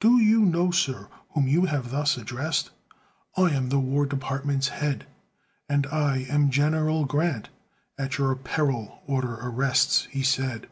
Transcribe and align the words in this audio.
"Do 0.00 0.20
you 0.20 0.40
know, 0.40 0.70
sir, 0.70 1.08
whom 1.30 1.48
you 1.48 1.64
have 1.64 1.90
thus 1.90 2.18
addressed? 2.18 2.72
I 3.38 3.52
am 3.54 3.70
the 3.70 3.78
War 3.78 4.04
Department's 4.04 4.68
head" 4.68 5.06
"And 5.66 5.86
I 5.86 6.26
am 6.28 6.50
General 6.50 7.06
Grant! 7.06 7.48
At 7.96 8.18
your 8.18 8.36
peril 8.36 9.00
order 9.06 9.32
arrests!" 9.40 10.08
he 10.10 10.22
said. 10.22 10.66